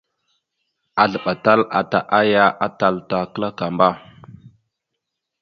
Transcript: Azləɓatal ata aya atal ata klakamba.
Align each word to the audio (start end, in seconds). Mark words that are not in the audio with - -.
Azləɓatal 1.01 1.59
ata 1.79 1.99
aya 2.19 2.43
atal 2.65 2.95
ata 3.01 3.17
klakamba. 3.33 3.87